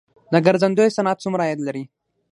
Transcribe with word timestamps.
د 0.31 0.33
ګرځندوی 0.45 0.89
صنعت 0.97 1.17
څومره 1.23 1.41
عاید 1.45 1.59
لري؟ 1.67 1.83